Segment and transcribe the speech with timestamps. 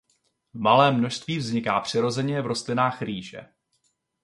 [0.53, 3.47] V malém množství vzniká přirozeně v rostlinách rýže.